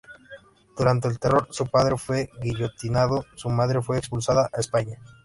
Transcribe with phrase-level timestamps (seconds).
[0.75, 4.99] Durante el Terror su padre fue guillotinado, su madre fue expulsada a España.